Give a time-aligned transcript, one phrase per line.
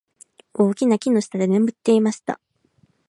[0.55, 2.39] 大きな木の下で眠っていました。